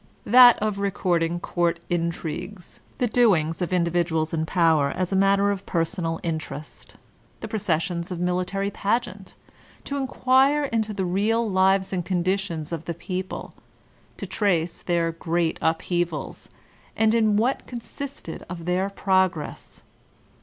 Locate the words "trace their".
14.25-15.11